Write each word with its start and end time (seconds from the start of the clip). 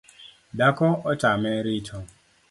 Dhako 0.57 0.87
otame 1.11 1.51
rito 1.67 1.97